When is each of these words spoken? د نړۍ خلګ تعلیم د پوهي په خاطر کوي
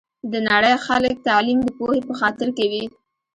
د 0.31 0.33
نړۍ 0.49 0.75
خلګ 0.85 1.15
تعلیم 1.27 1.59
د 1.63 1.69
پوهي 1.77 2.01
په 2.07 2.13
خاطر 2.19 2.47
کوي 2.57 2.83